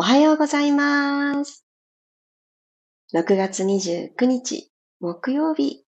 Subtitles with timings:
[0.00, 1.66] おはようございます。
[3.12, 5.86] 6月29日、木曜日、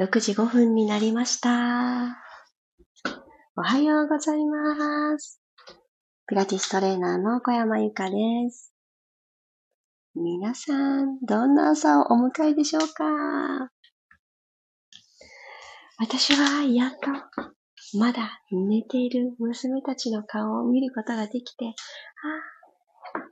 [0.00, 2.16] 6時5分になりました。
[3.56, 5.40] おはようございます。
[6.26, 8.16] ピラティストレーナーの小山由かで
[8.50, 8.74] す。
[10.16, 13.70] 皆さん、どんな朝をお迎えでしょうか？
[16.00, 16.96] 私はやっと
[17.96, 21.72] まだ寝ている娘たちの顔を見ることができて、ああ、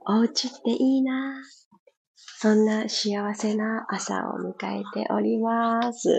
[0.07, 1.41] お家っていいな
[2.39, 6.09] そんな幸せな朝を迎えております。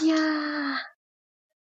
[0.00, 0.18] いやー、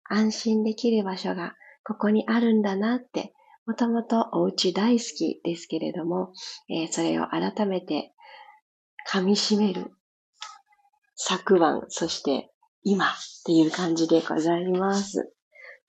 [0.10, 3.34] 安心できる場所がここにあるんだなって、
[3.66, 6.34] もともとお家大好きですけれども、
[6.70, 8.14] えー、それを改めて
[9.12, 9.92] 噛み締める
[11.16, 12.52] 昨晩、そして
[12.84, 13.10] 今っ
[13.46, 15.34] ていう感じでございます。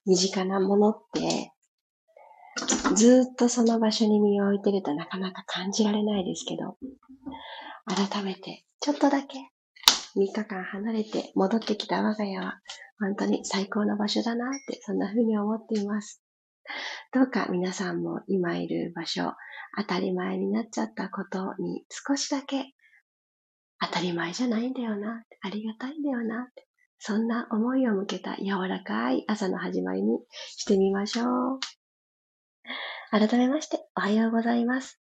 [0.07, 1.53] 身近なものって
[2.97, 6.77] ずっとその場所に身を置いてるとなかなか感じられないですけど、
[7.87, 9.39] 改めてちょっとだけ
[10.17, 12.61] 3日間離れて戻ってきた我が家は
[12.99, 16.23] 本当に最高の場所だなってそんな風に思っています。
[17.13, 19.33] どうか皆さんも今いる場所、
[19.77, 22.65] 当たり前になっちゃったことに少しだけ
[23.81, 26.49] 当たり前じゃないんだよな、ありがたいんだよな、
[26.99, 30.19] そんな思いを向けた柔らかい朝の始まりに
[30.57, 31.80] してみましょう。
[33.11, 35.01] 改めまして、おはようございます。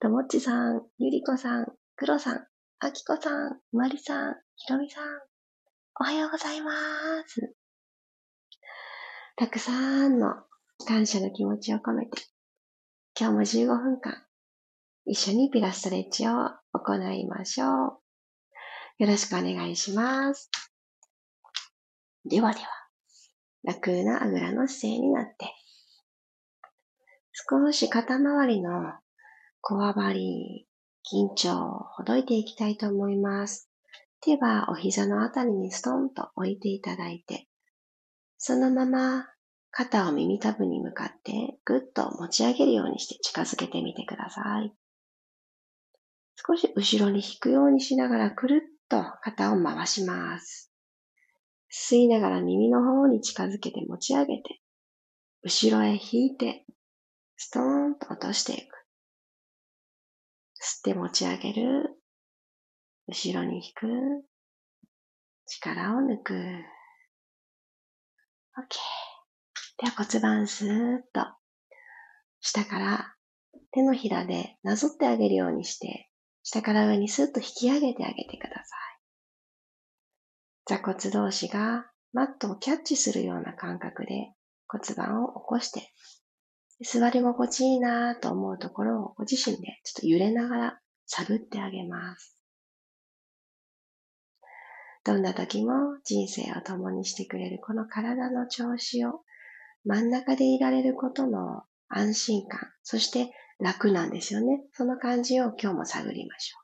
[0.00, 1.66] ともっちさん、ゆりこさん、
[1.96, 2.46] くろさん、
[2.80, 5.04] あきこさん、まりさん、ひろみさん、
[6.00, 6.72] おはようございま
[7.26, 7.54] す。
[9.36, 10.34] たくさんの
[10.86, 12.22] 感謝の気持ちを込めて、
[13.18, 14.26] 今日も15分間、
[15.06, 16.32] 一緒にピラストレッチを
[16.72, 18.02] 行いましょう。
[18.98, 20.50] よろしくお願いします。
[22.24, 22.66] ではでは、
[23.64, 25.61] 楽なあぐらの姿勢になって、
[27.32, 28.92] 少し肩周りの
[29.62, 30.66] こわばり、
[31.10, 33.70] 緊張をほどいていきたいと思います。
[34.20, 37.48] 手はお膝のあたりにストンと置いていただいて、
[38.38, 39.26] そのまま
[39.70, 44.72] 肩を耳たぶに向かってぐっと持ち上げるようにして近づけてみてください。
[46.46, 50.70] 少し後ろに引くようにしながらくるっと肩を回します。
[51.72, 54.60] 吸いながら耳の方に近づけて持ち上げて、
[55.42, 56.66] 後ろへ引いて
[57.44, 58.72] ストーンと落としていく。
[60.62, 62.00] 吸って持ち上げる。
[63.08, 63.88] 後ろに引く。
[65.46, 66.34] 力を抜く。
[66.34, 66.38] OK。
[69.78, 71.26] では骨盤スーッと
[72.40, 73.16] 下から
[73.72, 76.08] 手のひらでなぞってあげるようにして、
[76.44, 79.00] 下から上にスーッと引き上げてあげてください。
[80.66, 84.32] 座骨同士がマットをキャッチするような感覚で
[84.68, 85.92] 骨盤を起こして
[86.82, 92.36] 座り心地いいなと思うところをご自身でちょっと揺れながら探ってあげます。
[95.04, 99.22] どんな時も人生を共にしてくれるこの体の調子を
[99.84, 104.62] 真ん中でいられることの安心感、そして楽なんですよね。
[104.72, 106.58] その感じを今日も探りましょ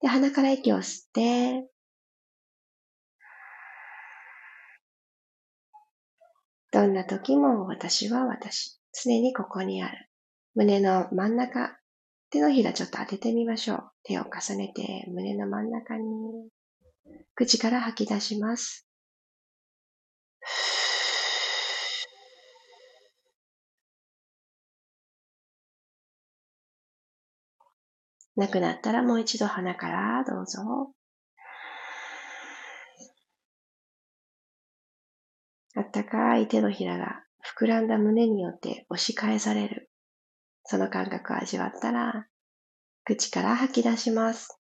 [0.00, 0.02] う。
[0.02, 1.68] で、鼻から息を吸って、
[6.74, 8.80] どんな時も私は私。
[9.04, 10.08] 常にここにある。
[10.56, 11.78] 胸の真ん中。
[12.30, 13.90] 手のひらちょっと当ててみましょう。
[14.02, 16.02] 手を重ねて胸の真ん中に。
[17.36, 18.88] 口から吐き出します。
[28.34, 30.92] なくなったらもう一度鼻からどうぞ。
[35.76, 37.24] あったかい手のひらが
[37.58, 39.90] 膨らんだ胸によって押し返される。
[40.64, 42.26] その感覚を味わったら、
[43.04, 44.58] 口から吐き出します。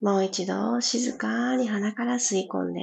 [0.00, 2.80] もう一度静かに鼻から吸い込んで、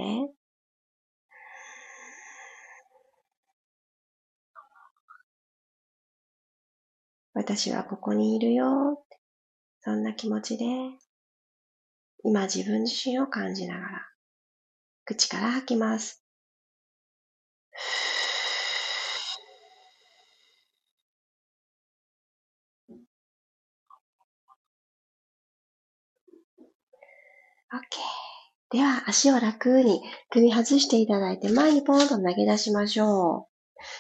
[7.42, 9.04] 私はここにいるよ。
[9.80, 10.66] そんな気持ちで、
[12.24, 14.08] 今自分自身を感じながら、
[15.06, 16.24] 口から吐きます。
[27.74, 28.78] OK。
[28.78, 33.51] では、足を楽に組み外していただいて、前にポンと投げ出しましょう。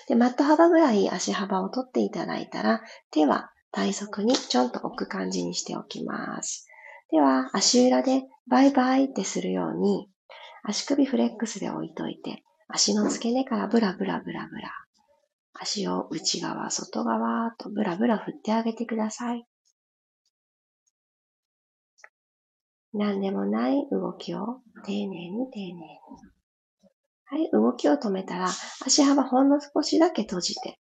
[0.07, 2.81] で、マット幅ぐらい足幅を取っていただいたら、
[3.11, 6.67] 手は体側にちょんと置く感じにしておきます。
[7.09, 10.09] では、足裏でバイバイってするように、
[10.63, 14.71] 足首フレックスで置いといて、足の付け根からブラブラブラブラ。
[15.53, 19.45] 足を内側、外側とブラブラ振ってあげてください。
[22.93, 25.81] 何でもない動きを丁寧に丁寧に。
[27.31, 28.49] はい、動きを止めたら、
[28.85, 30.81] 足幅ほんの少しだけ閉じて、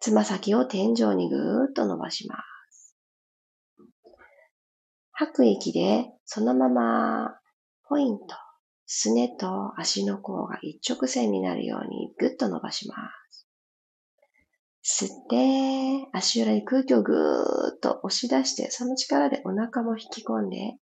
[0.00, 2.36] つま先を天井にぐーっと伸ばしま
[2.70, 2.96] す。
[5.12, 7.38] 吐く息で、そのまま、
[7.86, 8.24] ポイント、
[8.86, 12.96] すねと足の甲が一直線になるようにぐっと伸ばしま
[13.30, 13.46] す。
[14.82, 20.78] 吸って、足裏に空気をぐーっと押し出して、その力でお腹も引き込んで、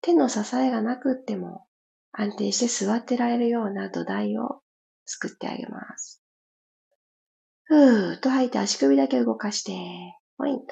[0.00, 1.68] 手の支えがなくっても
[2.12, 4.60] 安定して座ってられるような土台を
[5.06, 6.22] 作ってあげます。
[7.64, 9.72] ふーっと吐いて足首だけ動かして、
[10.36, 10.66] ポイント。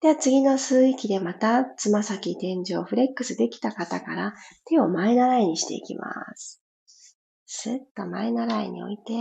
[0.00, 4.34] では次の吸う息でまたつま先天井フレックスできた方から
[4.66, 6.62] 手を前習いにしていきます。
[7.46, 9.12] スッと前習いに置いて、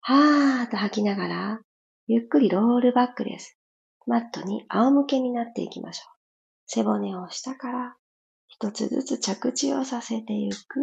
[0.00, 1.60] はーっと吐きながら、
[2.06, 3.58] ゆっくりロールバックです。
[4.06, 6.23] マットに仰向けになっていきましょう。
[6.66, 7.96] 背骨を下から
[8.48, 10.80] 一つずつ着地をさせていく。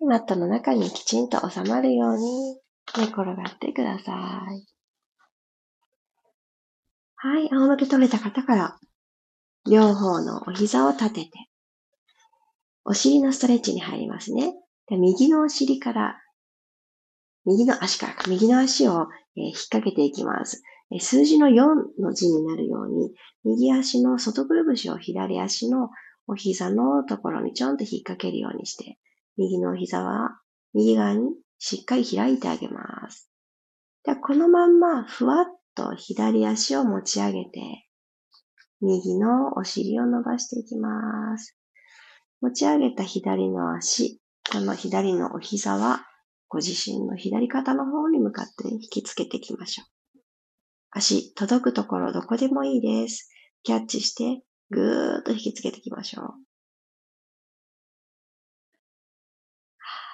[0.00, 2.56] マットの中にきちんと収まるように
[2.96, 4.12] 寝転がってくださ
[4.50, 4.66] い。
[7.14, 8.78] はい、仰向け取れた方から、
[9.70, 11.30] 両方のお膝を立てて、
[12.84, 14.52] お尻のストレッチに入りますね。
[14.88, 16.22] で右のお尻から
[17.44, 20.62] 右の足から、右の足を、え引っ掛けていきます。
[21.00, 25.90] 数字の4の字になるように、右足の外くるぶしを左足の
[26.26, 28.98] お膝のところにちょんと引っ掛けるようにして、
[29.36, 30.40] 右のお膝は
[30.74, 33.30] 右側にしっかり開いてあげます。
[34.04, 35.44] でこのまんまふわっ
[35.74, 37.86] と左足を持ち上げて、
[38.80, 41.56] 右のお尻を伸ばしていきます。
[42.40, 46.04] 持ち上げた左の足、この左のお膝は
[46.48, 50.01] ご自身の左肩の方に向かって引きつけていきましょう。
[50.94, 53.30] 足、届くところどこでもいいです。
[53.62, 56.24] キャッチして、ぐーっと引きつけていきましょう。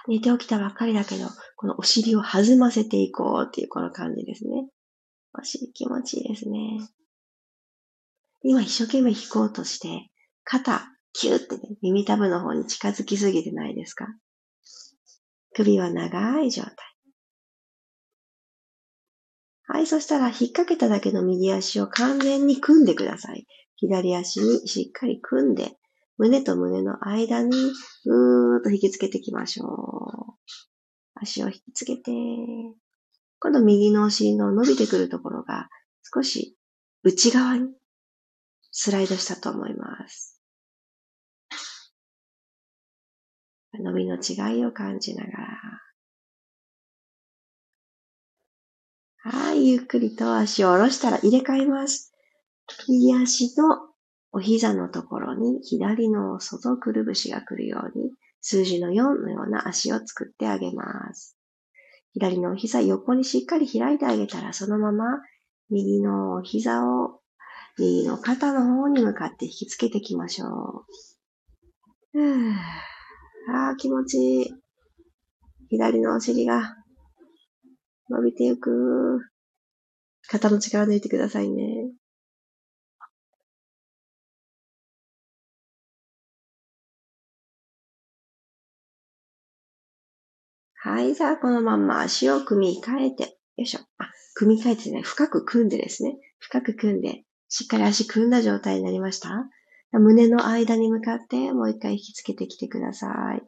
[0.07, 1.27] 寝て起きたばっかりだけど、
[1.57, 4.69] このお尻を弾ませていこうっていうこの感じですね。
[5.39, 6.59] お尻気持ちいいですね。
[8.43, 10.11] 今一生懸命引こうとして、
[10.45, 14.07] 肩、キューってね、耳たぶの方に近づきすぎてないですか？
[15.55, 16.75] 首は長い状態。
[19.71, 23.47] はい、そしたら引っ掛けただけの右足を完全に組んでください。
[23.77, 25.77] 左足にしっかり組んで、
[26.17, 27.51] 胸と胸の間に
[28.05, 30.35] ぐーっと引きつけていきましょう。
[31.15, 32.11] 足を引きつけて、
[33.41, 35.69] 今度右のお尻の伸びてくるところが
[36.15, 36.57] 少し
[37.03, 37.69] 内側に
[38.73, 40.41] スライドしたと思います。
[43.75, 45.88] 伸びの違いを感じながら。
[49.21, 52.13] はい、ゆっくりと足を下ろしたら入れ替えます。
[52.89, 53.89] 右足の
[54.33, 61.37] お膝のところに左の外くるぶしが来るように数字の4のような足を作ってあげます。
[62.13, 65.05] 左のお膝横にしっかり開いてあげたらそのまま
[65.71, 67.21] 右のお膝を
[67.79, 70.51] 右の肩の方に向かって引きつけていきましょう。
[73.51, 74.55] ああ、気持ちいい。
[75.71, 76.77] 左のお尻が
[78.09, 79.21] 伸びていく。
[80.29, 81.91] 肩の力抜いてくださいね。
[90.75, 91.15] はい。
[91.15, 93.81] さあ、このまま足を組み替えて、よいしょ。
[93.99, 96.17] あ、組み替えてね、深く組んでですね。
[96.39, 99.51] 深く組んで、しっかり足組んだ状態になりました
[99.93, 103.43] 胸の間に向かってもう一回引きつけてきてください。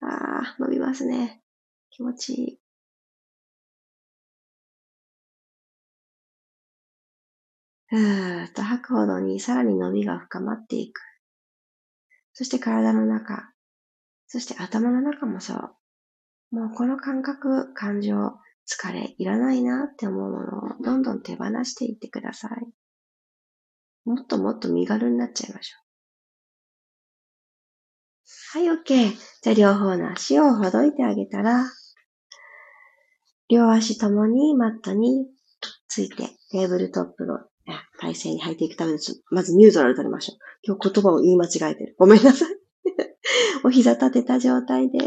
[0.00, 1.40] ああ、伸びますね。
[1.92, 2.58] 気持ちいい。
[7.88, 11.00] ふーっと吐くほどにさらに伸びが深まっていく。
[12.32, 13.52] そして体の中、
[14.26, 15.76] そして頭の中もそう。
[16.56, 18.14] もうこの感覚、感情、
[18.66, 22.66] 疲れ、いらないなって思うものをどんどん手放していってください。
[24.06, 25.82] もっともっと身軽になっちゃいましょう。
[28.54, 29.16] はい、OK。
[29.42, 31.66] じゃあ両方の足をほどいてあげたら、
[33.52, 35.26] 両足ともにマットに
[35.86, 37.38] ついてテーブルトップの
[38.00, 38.98] 体勢に入っていくために、
[39.30, 40.38] まずニュートラル取りましょう。
[40.62, 41.94] 今日言葉を言い間違えてる。
[41.98, 42.48] ごめんなさい。
[43.62, 44.98] お膝立てた状態で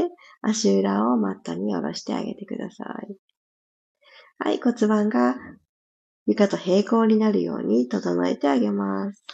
[0.44, 3.18] 足裏をマットに下ろしてあげてください。
[4.38, 5.36] はい、骨盤が
[6.28, 9.26] 床と平行になるように整えてあげます。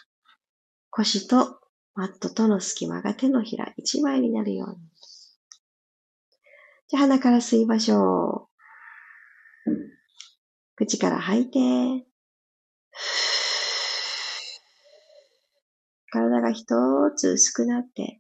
[0.90, 1.60] 腰と
[1.96, 4.78] マットとの隙間が手のひら一枚になるように。
[6.88, 8.51] じゃあ鼻から吸いましょう。
[10.82, 11.60] 口から吐いて。
[16.10, 16.66] 体が一
[17.16, 18.20] つ薄くなって、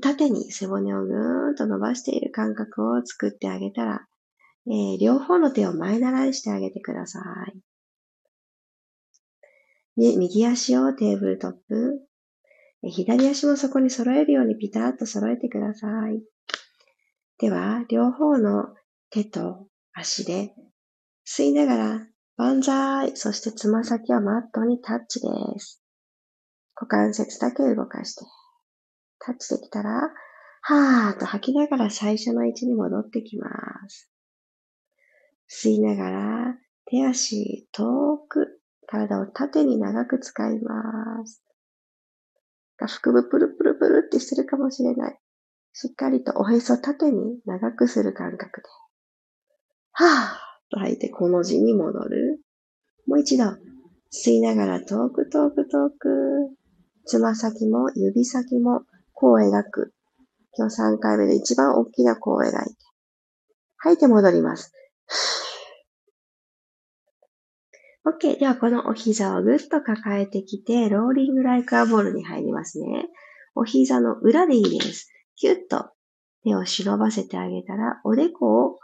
[0.00, 4.06] 縦に背骨をぐーんと伸ばしている感覚を作ってあげたら、
[4.68, 7.18] えー、両方の手を前習いしてあげてくださ
[9.96, 10.02] い。
[10.12, 12.06] で、右足をテーブルトップ、
[12.84, 16.22] 左足もそこに揃えるようにピタッと揃えてください。
[17.38, 18.68] では、両方の
[19.10, 20.54] 手と足で
[21.32, 22.06] 吸いながら、
[22.36, 25.28] 万歳そしてつま先はマットにタッチで
[25.60, 25.80] す。
[26.74, 28.24] 股関節だけ動かして。
[29.20, 30.10] タッチできたら、
[30.62, 33.48] はーっと吐きながら最初の位置に戻ってきま
[33.88, 34.10] す。
[35.48, 41.44] 吸いながら、手足遠く、体を縦に長く使います。
[42.76, 45.18] 腹部プルプルプルってしてるかもしれない。
[45.74, 48.68] しっかりとおへそ縦に長くする感覚で。
[49.92, 52.40] はぁと吐いてこの字に戻る。
[53.06, 53.44] もう一度、
[54.12, 56.50] 吸いながら遠く遠く遠く。
[57.06, 59.92] つま先も指先も弧を描く。
[60.56, 62.58] 今日3回目で一番大きな弧を描いて。
[63.78, 64.72] 吐いて戻ります。
[68.06, 68.38] OK。
[68.38, 73.08] では、このお膝をぐっと抱えてきて、ローリングライクアボールに入りますね。
[73.54, 75.10] お膝の裏でいいです。
[75.36, 75.90] キュッと
[76.44, 78.78] 手を忍ばせてあげたら、おでこを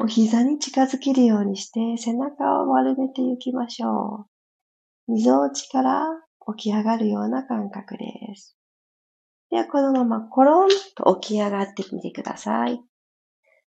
[0.00, 4.26] お膝に近づけるようにして、背中を丸めていきましょ
[5.08, 5.12] う。
[5.12, 6.06] 溝落ちから
[6.56, 8.56] 起き上がるような感覚です。
[9.50, 12.80] では、このままコロンと起き上がってみてください。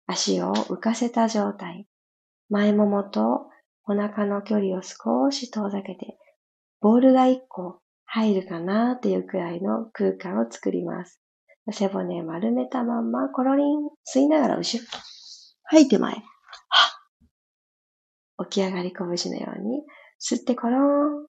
[0.06, 1.86] 足を浮かせた状態。
[2.48, 3.48] 前ももと
[3.84, 6.18] お腹の距離を少し遠ざけて、
[6.80, 11.20] ボールが1個入るかなっていうくらいの空間を作ります。
[11.70, 14.88] 背骨丸めたまんま、コロリン、吸いながら後ろ。
[15.72, 16.12] 吐いて前。
[16.12, 16.20] 起
[18.50, 19.82] き上がり拳のように、
[20.20, 21.26] 吸ってコロン。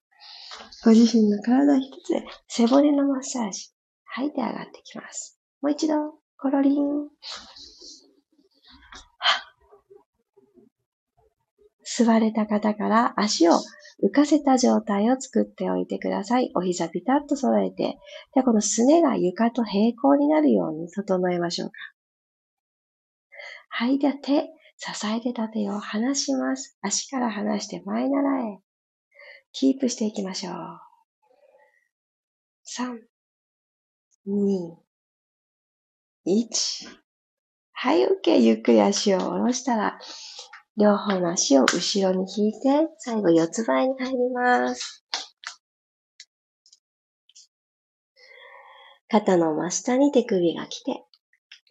[0.84, 3.70] ご自身の体一つで背骨のマッサージ。
[4.04, 5.40] 吐いて上がってきます。
[5.62, 5.94] もう一度、
[6.38, 7.08] コロリン。
[11.96, 13.54] 座れた方から足を
[14.04, 16.52] 浮かせた状態を作っておいてください。
[16.54, 17.98] お膝ピタッと揃えて、
[18.36, 21.93] でこのすねが床と平行になるように整えましょうか。
[23.76, 26.78] はい、では手、支えてた手を離します。
[26.84, 28.60] 足から離して前習え。
[29.52, 30.54] キープしていきましょう。
[32.68, 33.00] 3、
[34.28, 34.76] 2、
[36.28, 36.88] 1。
[37.72, 38.38] はい、OK。
[38.42, 40.00] ゆっくり足を下ろしたら、
[40.78, 42.60] 両方の足を後ろに引いて、
[43.00, 45.04] 最後四つ倍に入ります。
[49.10, 51.04] 肩の真下に手首が来て、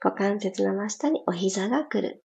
[0.02, 2.24] 股関節の真下にお膝が来る。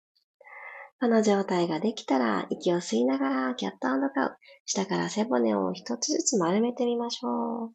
[1.00, 4.36] この状態ができたら、息を吸いながら、キャットカウ。
[4.66, 7.72] 下から背骨を一つずつ丸めてみましょう。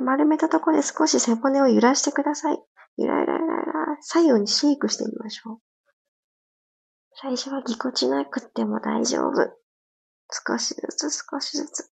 [0.00, 2.58] 丸めたところで少し背骨を揺らしてください。
[2.96, 5.58] ゆらゆらゆらゆら、左右にシェイクしてみましょう。
[7.14, 9.34] 最初はぎこちなくっても大丈夫。
[10.48, 11.92] 少しずつ少しずつ。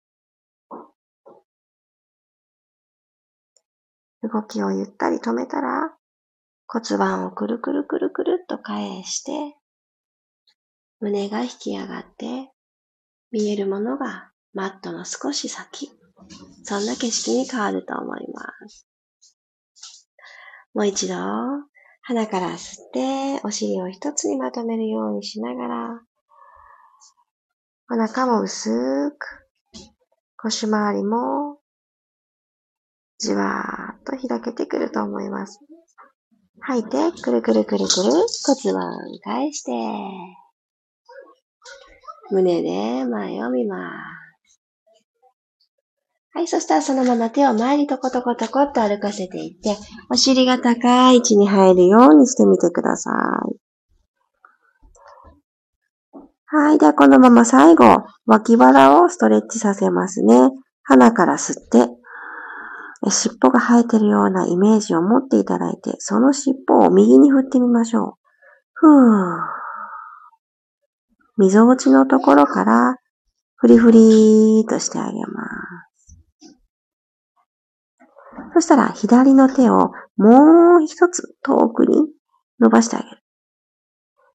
[4.27, 5.93] 動きをゆったり止めたら、
[6.67, 9.55] 骨盤をくるくるくるくるっと返して、
[10.99, 12.51] 胸が引き上がって、
[13.31, 15.91] 見えるものがマットの少し先。
[16.63, 18.87] そんな景色に変わると思います。
[20.73, 21.15] もう一度、
[22.01, 26.01] 鼻から吸って、お尻を一つにまとめるようにしながら、
[27.89, 29.17] お腹も薄く、
[30.37, 31.56] 腰回りも、
[33.19, 35.59] じわーっと開けてくると思います。
[36.59, 38.91] 吐いて、くるくるくるくる、骨盤
[39.23, 39.71] 返して、
[42.31, 44.61] 胸で前を見ます。
[46.33, 49.75] はい、そしたらそのまま手を前にトコトコトコっと歩かせていって、
[50.11, 53.67] お尻が高い位置に入るようにしてみてください。
[56.45, 56.77] はい。
[56.77, 60.51] では、このまま最後、脇腹をストレッチさせますね。
[60.83, 61.96] 鼻から吸って、
[63.09, 68.13] 尻尾が生えてるようなイメージを持っていただいて、その尻尾を右に振ってみましょう。
[68.73, 69.57] ふー。
[71.37, 72.97] 溝落ちのところから、
[73.55, 75.87] フリフリーとしてあげます。
[78.53, 82.07] そしたら左の手をもう一つ遠くに
[82.59, 83.21] 伸ばしてあげる。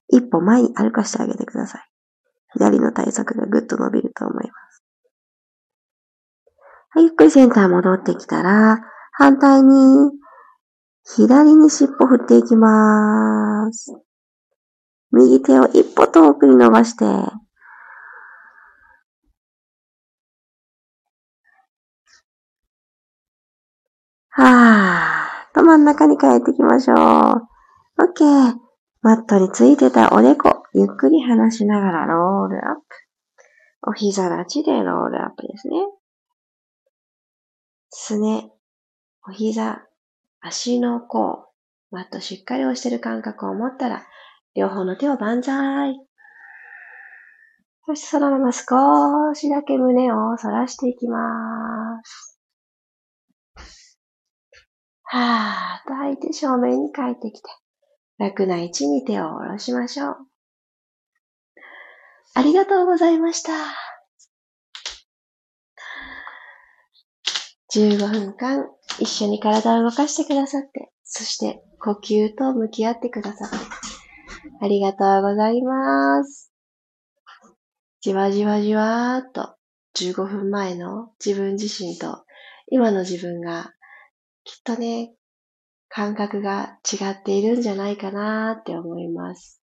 [0.09, 1.83] 一歩前に歩かしてあげてください。
[2.53, 4.72] 左の体側がぐっと伸びると思います。
[6.95, 8.79] はい、ゆっくりセンター戻ってきたら、
[9.13, 10.11] 反対に
[11.05, 13.97] 左に尻尾振っていきます。
[15.11, 26.97] 右手を一歩遠くに伸ばして、はぁ、と真ん中に帰ってきましょう。
[26.97, 28.55] OK。
[29.01, 32.83] マットについてたおでこ、ゆっくり離しながらロールアップ。
[33.89, 35.77] お膝立ちでロールアップですね。
[37.95, 38.51] すね、
[39.29, 39.87] お膝、
[40.41, 41.47] 足の甲、
[41.91, 44.07] マットしっかり押してる感覚を持ったら、
[44.55, 46.01] 両方の手を万歳。
[47.85, 52.41] そしてそのまま少しだけ胸を反らしていきます。
[55.03, 57.51] はーっと吐いて正面に帰ってきて、
[58.17, 60.17] 楽な位置に手を下ろしましょう。
[62.35, 63.53] ありがとうございました。
[67.75, 68.67] 15分間
[68.99, 73.57] 一緒に体を動かしてくださって、そして呼吸と向き合ってくださって、
[74.61, 76.53] ありがとうございます。
[78.03, 79.55] じわじわじわーっと
[79.97, 82.25] 15分前の自分自身と
[82.69, 83.73] 今の自分が
[84.45, 85.13] きっとね、
[85.89, 89.63] 感覚が違っているんじゃないかなーって思います。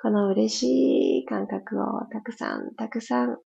[0.00, 3.38] この嬉しい感覚をたくさんたくさん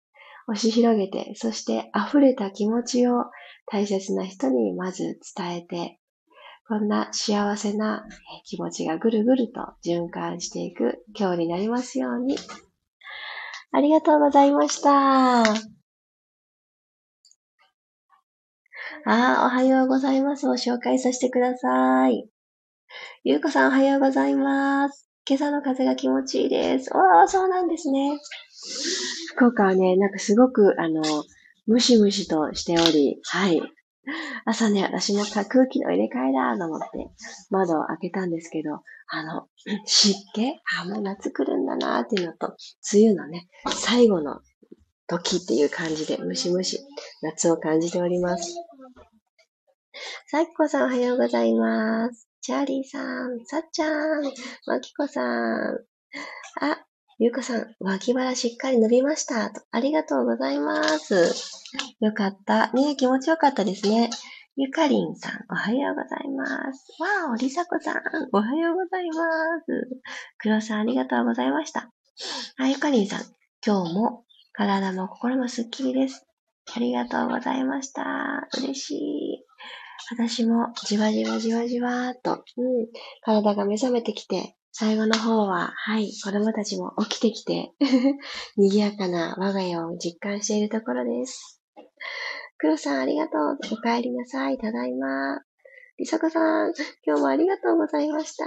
[0.48, 3.24] 押し広げて、そして溢れた気持ちを
[3.66, 5.98] 大切な人にまず伝えて、
[6.68, 8.06] こんな幸せな
[8.44, 12.36] 気持ちがぐるぐると循環していく今日になりますように。
[13.72, 15.42] ありがとうございました。
[15.42, 15.44] あ
[19.04, 22.28] あ、おはようございますを紹介させてください。
[23.24, 25.08] ゆうこさんおはようございます。
[25.28, 26.90] 今朝の風が気持ちいいです。
[26.94, 28.18] おー、そうなんですね。
[29.28, 31.02] 福岡はね、なんかすごく、あの、
[31.66, 33.62] ムシムシとしており、はい。
[34.44, 36.86] 朝ね、私も空気の入れ替えだと思って
[37.50, 39.46] 窓を開けたんですけど、あの、
[39.86, 40.58] 湿気？
[40.80, 42.56] あ、もう夏来るんだなっていうのと、
[42.92, 44.40] 梅雨のね、最後の
[45.06, 46.80] 時っていう感じで、ムシムシ、
[47.22, 48.54] 夏を感じております。
[50.26, 52.26] さきこさんおはようございます。
[52.40, 54.24] チャーリーさん、さっちゃん、
[54.66, 55.78] まきこさん。
[56.60, 56.84] あ、
[57.22, 59.52] ゆうこさん、脇腹しっかり伸びました。
[59.70, 61.32] ありがとうございます。
[62.00, 62.72] よかった。
[62.72, 64.10] ね気持ちよかったですね。
[64.56, 67.00] ゆかりんさん、おはようございます。
[67.00, 69.14] わーお、りさこさん、おはようございま
[69.60, 70.02] す。
[70.38, 71.92] くろさん、ありがとうございました。
[72.56, 73.20] あ、ゆかりんさん、
[73.64, 76.26] 今日も体も心もすっきりです。
[76.74, 78.02] ありがとうございました。
[78.58, 79.44] 嬉しい。
[80.10, 82.88] 私もじわじわじわじわーっと、うん、
[83.20, 87.72] 体が目覚めてきて、最後の方は、はい、子供たちも起きてきて
[88.56, 91.62] 賑やかな我が家を実感しているところです。
[92.56, 93.58] 黒さんありがとう。
[93.72, 94.56] お帰りなさい。
[94.56, 95.42] ただいま。
[95.98, 96.72] りさこさん、
[97.04, 98.44] 今日もありがとうございました。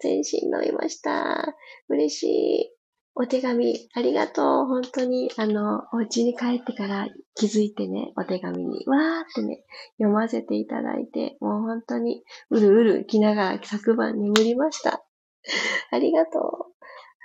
[0.00, 1.54] 全身伸びました。
[1.88, 2.72] 嬉しい。
[3.14, 4.66] お手紙、ありがとう。
[4.66, 9.64] 本当に、あの、お家に帰ってから気づいてね、お手紙に、わーってね、
[9.98, 15.05] 読ませていただいて、もう本当に、うるうる来ながら昨晩眠りました。
[15.90, 16.38] ありがと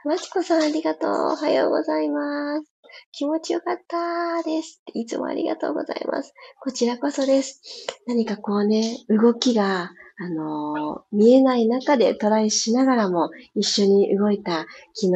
[0.06, 0.08] う。
[0.08, 1.12] まちこさんありがとう。
[1.12, 2.72] おはようございます。
[3.12, 4.82] 気持ちよかったです。
[4.94, 6.34] いつもありがとうございます。
[6.60, 7.62] こちらこそです。
[8.08, 15.12] 何かこうね、動きが、あのー、見えない中でトライしながらも一緒に動いた昨日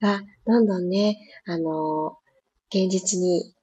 [0.00, 3.54] が、どんどんね、あのー、現実に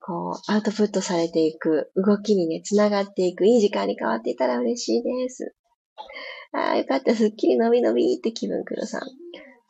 [0.00, 5.54] こう、アウトプットされていく、動きにね、つながっていく、いい時間に変わっていたら嬉しいです。
[6.52, 7.14] ああ、よかった。
[7.14, 9.02] すっきり伸び伸びって気分黒さん。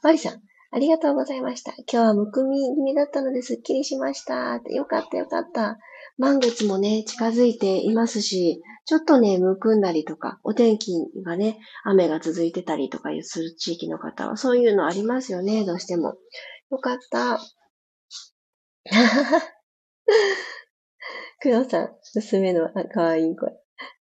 [0.02, 1.72] マリさん、ありがとうございました。
[1.72, 4.60] 今日はむくみ気味だったのですっきりしました。
[4.70, 5.78] よかったよかった。
[6.16, 10.92] 満月もね、近づいていますし、ちょっとね、むくんだりとか、お天気
[11.24, 16.16] がね、雨が続いてたりとかする地域の方は、そういうのありますよね、どうしても。
[16.70, 17.40] よかった。
[21.40, 23.52] 黒さん、娘の可愛い声。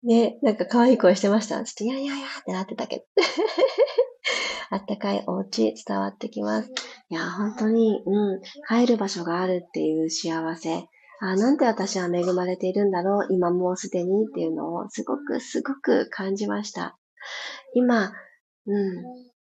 [0.04, 1.56] ね、なんか可愛い声してました？
[1.64, 3.04] ちょっと、いやいやいやってなってたけど。
[4.70, 6.70] あったかいお家伝わってきます。
[7.08, 10.84] いや、本当に、うん、帰る場所があるっていう幸せ。
[11.20, 16.98] あ、なんて私は恵まれているんだろう、今もうすでにっていうのをすごくすごく感じました。
[17.74, 18.12] 今、
[18.66, 19.04] うん、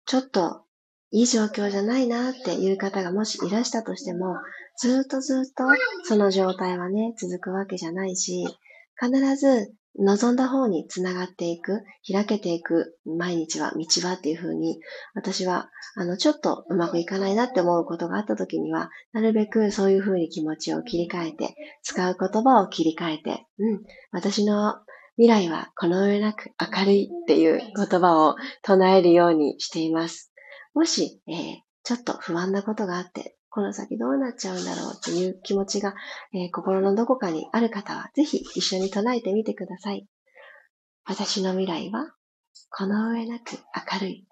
[0.05, 0.63] ちょっと
[1.11, 4.37] いい状況じゃないなっていう方がもしいらしたとしても、
[4.79, 5.65] ずっとずっと
[6.05, 8.47] その状態はね、続くわけじゃないし、
[9.01, 14.81] 必ず望んだ方につながっていく、開けていく毎日は道はっていう風に、
[15.15, 23.83] 私は、あの、ちょっとうまくいかないなって思うことがあった時には、なるべくそういう風に気持ちを切り替えて、使う言葉を切り替えて、うん、
[24.13, 24.75] 私の
[25.17, 30.31] 未来はこの上なく明るいっていう言葉を唱えるようにしています。
[30.75, 35.95] もし、えー、ちょっと不安なことがあって、この先どうなっちゃうんだろうっていう気持ちが、
[36.35, 40.07] えー、心のどこかにある方は、ぜひ一緒に唱えてみてください。
[41.07, 42.13] 私の未来は、
[42.69, 43.53] この上なく
[43.95, 44.27] 明るい。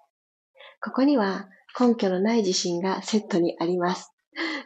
[0.79, 4.13] ここには根拠のない自信がセットにあります。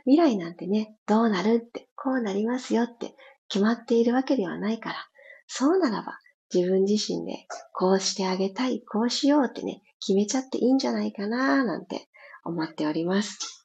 [0.03, 3.15] 未来なんてね、どうなるって、こうなりますよって
[3.47, 4.95] 決まっているわけではないから、
[5.47, 6.19] そうならば
[6.53, 12.09] 自分自身でこうしてあげたい、こうしようってね、決めちゃっていいんじゃないかななんて
[12.43, 13.58] 思っております。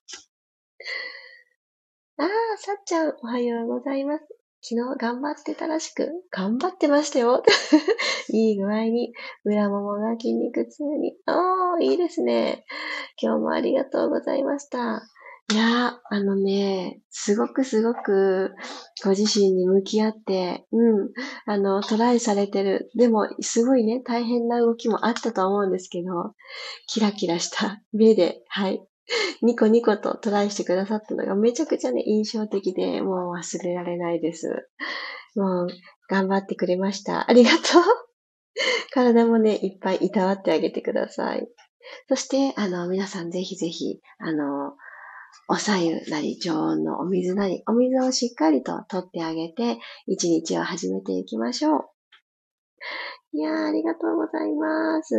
[2.18, 4.24] ああ、さっちゃん、おはようございます。
[4.66, 7.42] 昨日頑張ってたらしく、頑張ってましたよ。
[8.32, 9.12] いい具合に、
[9.44, 11.16] 裏ももが筋肉痛に。
[11.26, 12.64] おー、いいですね。
[13.20, 15.02] 今日もありがとうございました。
[15.52, 18.54] いやー、あのね、すごくすごく
[19.04, 21.10] ご自身に向き合って、うん、
[21.44, 22.90] あの、トライされてる。
[22.96, 26.34] でも、すごいね、大変な動きもあったと思うんですけど、
[26.86, 28.82] キラキラした目で、はい、
[29.42, 34.68] ニコニコとトライしてくださったのがめちゃくちゃね、印象的で、もう忘れられないです。
[35.34, 35.68] もう、
[36.08, 37.28] 頑張ってくれました。
[37.28, 37.60] ありがとう。
[38.92, 41.48] 体もね、いっぱいいたわってあげてください。
[42.08, 44.74] そして、あの、皆さんぜひぜひ、あの、
[45.48, 51.80] おさゆなり常温のお水なり、お水をしっかりと取ってあげて、一日を始めていきましょう。
[53.36, 55.16] いやー、ありがとうございます。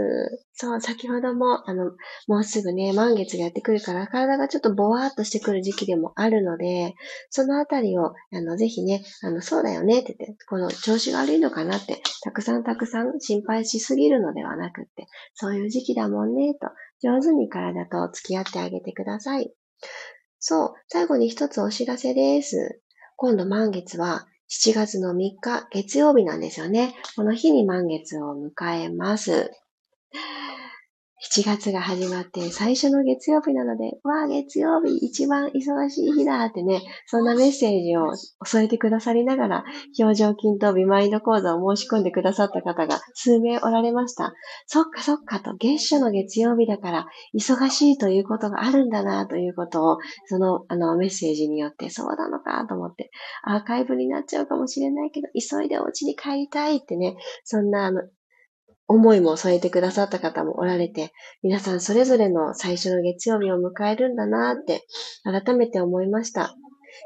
[0.53, 1.91] そう、先ほども、あの、
[2.29, 6.93] もうすぐね、満月がやってくるから、体がちょっとボワーっとしてくる時期でもあるので、
[7.29, 16.69] そのあたりを、あの、ぜひね、あの、そうだよねって言って、この調子が悪いのかなって、たくさんたくさん心配しすぎるのではなくって、そういう時期だもんね、と、
[17.03, 19.53] 上手に体と付き合ってあげてください。
[20.39, 22.81] そう、最後に一つお知らせです。
[23.17, 26.95] 今度満月は7月の3日月曜日なんですよね。
[27.15, 29.51] この日に満月を迎えます。
[31.23, 38.13] 7月が始まって最初の月曜日なので、わあ、月曜日一番忙しい日だってね、そんなメッセージを
[38.45, 39.63] 添えてくださりながら、
[39.97, 44.33] 表情筋とビマインド講座を申し込んでくださった方が数名おられました。
[44.67, 53.09] そっかそっかと、月初の月曜日だから忙しいということがあるんだなということを、そのあのメッセージによってそうなのかと思って、
[53.43, 58.01] アーカイブになっちゃうかもしれないけど、急いでお家に帰りたいってね、そんなあの
[58.87, 64.85] 思いも添えてくださった方もおられて、皆さんそれぞれの最初の月曜日を迎えるんだなって
[65.23, 66.55] 改めて思いました。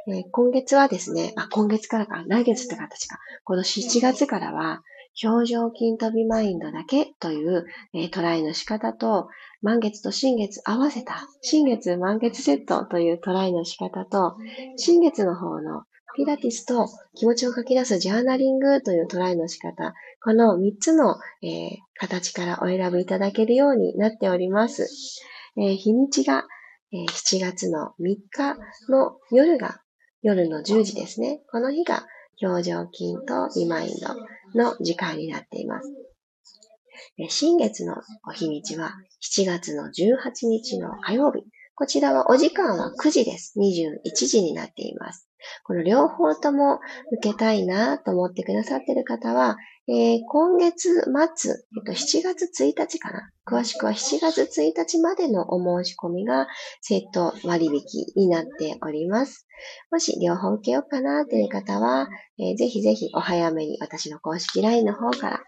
[0.08, 3.18] えー、今月はですね、あ、今月からか、来月って形か。
[3.44, 4.84] この7月からは、
[5.22, 9.28] 表情筋飛びマインドだけという、えー、トライの仕方と、
[9.62, 14.38] 満月と新月合わせた、新月満月セットというトライの仕方と、
[14.78, 15.84] 新月の方の
[16.16, 19.94] ピラティスと気持ちを書き出すジャーナリングというトライの仕方、
[20.24, 24.88] この3つの、えー、形からお選びいただけるようになっております。
[25.58, 26.46] えー、日にちが、
[26.92, 28.58] えー、7月の3日
[28.90, 29.82] の夜が、
[30.22, 31.42] 夜の10時ですね。
[31.52, 32.06] この日が
[32.42, 33.96] 表情筋とリマイン
[34.54, 35.90] ドの時間になっています。
[37.30, 37.96] 新月の
[38.28, 41.44] お日にちは7月の18日の火曜日。
[41.76, 43.54] こちらはお時間は9時です。
[43.58, 45.29] 21時になっています。
[45.64, 46.80] この両方とも
[47.14, 51.04] 受けたいなと思ってくださっている方は、えー、今月
[51.36, 53.32] 末、えっと、7月1日かな。
[53.46, 56.48] 詳しくは7月1日までのお申し込みが
[56.82, 59.48] セット割引になっております。
[59.92, 65.44] もし両方受けようかなという方は、えー、ぜひぜひお早めに私の公式 LINE の方から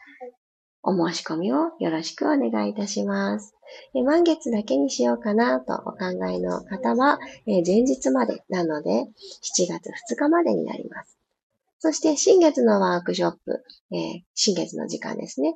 [0.83, 3.53] お申し込みをよろしくお願いいたします。
[3.93, 9.05] 満月だけにしようかなとお考えの方は、前日までなので、
[9.43, 11.17] 7月2日までになります。
[11.79, 13.63] そして、新月のワークショップ、
[14.33, 15.55] 新月の時間ですね。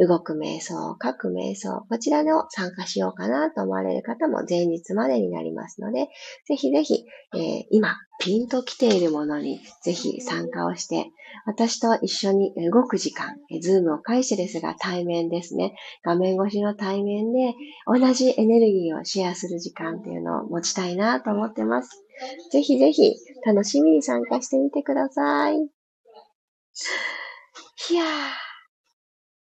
[0.00, 6.08] 動く瞑想、書く瞑想、こちらの参加しようかなと思われる方も前日までになりますので、
[6.46, 11.10] ぜひぜひ、えー、今、ピンと来ているものにぜひ参加をして、
[11.46, 17.54] 私と一緒に動く時間、ズームを介してですが対面ですね、画面越しの対面で
[17.86, 22.04] 同じエネルギーをシェアする時間っていうのを持ちたいなと思ってます。
[22.50, 23.14] ぜひぜひ
[23.46, 25.56] 楽しみに参加してみてください。
[27.90, 28.47] いやー。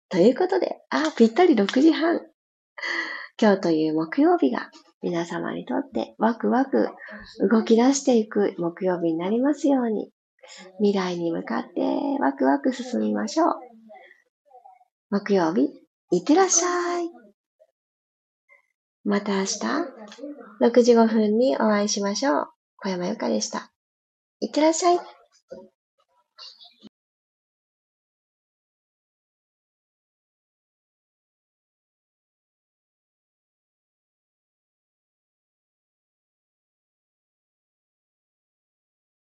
[0.09, 2.21] ということで、あ、ぴったり6時半。
[3.41, 4.71] 今日という木曜日が
[5.03, 6.89] 皆様にとってワクワク
[7.51, 10.11] 動き出していく木曜日になりますように、
[10.79, 11.81] 未来に向かって
[12.21, 13.55] ワクワク進みましょう。
[15.11, 15.71] 木曜日、
[16.11, 17.11] いってらっしゃい。
[19.05, 19.59] また明日、
[20.63, 22.47] 6時5分にお会いしましょう。
[22.77, 23.71] 小山由かでした。
[24.41, 24.99] いってらっしゃい。